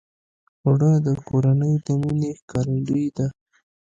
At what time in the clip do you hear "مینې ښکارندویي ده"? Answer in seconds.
2.01-3.27